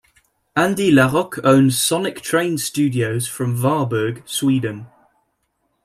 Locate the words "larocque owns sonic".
0.89-2.21